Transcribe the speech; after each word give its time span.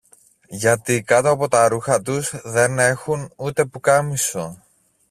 Γιατί 0.49 1.03
κάτω 1.03 1.29
από 1.29 1.47
τα 1.47 1.67
ρούχα 1.67 2.01
τους 2.01 2.33
δεν 2.43 2.79
έχουν 2.79 3.33
ούτε 3.35 3.65
πουκάμισο! 3.65 4.63